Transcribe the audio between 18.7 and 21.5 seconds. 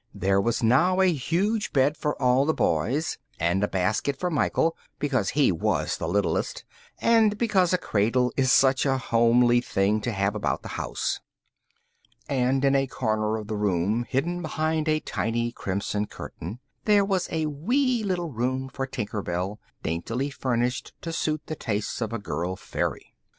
Tinker Bell, daintily furnished to suit